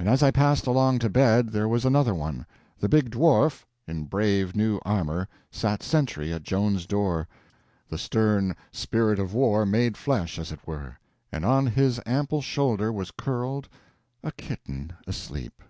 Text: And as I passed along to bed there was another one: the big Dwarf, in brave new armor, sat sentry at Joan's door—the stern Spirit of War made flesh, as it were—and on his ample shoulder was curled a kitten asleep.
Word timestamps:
And 0.00 0.08
as 0.08 0.24
I 0.24 0.32
passed 0.32 0.66
along 0.66 0.98
to 0.98 1.08
bed 1.08 1.50
there 1.50 1.68
was 1.68 1.84
another 1.84 2.16
one: 2.16 2.46
the 2.80 2.88
big 2.88 3.10
Dwarf, 3.10 3.64
in 3.86 4.06
brave 4.06 4.56
new 4.56 4.80
armor, 4.84 5.28
sat 5.52 5.84
sentry 5.84 6.32
at 6.32 6.42
Joan's 6.42 6.84
door—the 6.84 7.96
stern 7.96 8.56
Spirit 8.72 9.20
of 9.20 9.34
War 9.34 9.64
made 9.64 9.96
flesh, 9.96 10.36
as 10.40 10.50
it 10.50 10.66
were—and 10.66 11.44
on 11.44 11.68
his 11.68 12.00
ample 12.04 12.42
shoulder 12.42 12.90
was 12.92 13.12
curled 13.12 13.68
a 14.24 14.32
kitten 14.32 14.94
asleep. 15.06 15.62